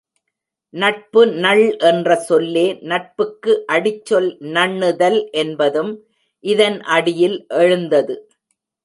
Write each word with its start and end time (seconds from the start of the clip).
நட்பு 0.73 1.21
நள் 1.43 1.61
என்ற 1.79 2.15
சொல்லே 2.19 2.63
நட்புக்கு 2.81 3.53
அடிச்சொல் 3.65 4.29
நண்ணுதல் 4.55 5.19
என்பதும் 5.33 5.91
இதன் 6.43 6.79
அடியில் 6.95 7.37
எழுந்தது. 7.47 8.15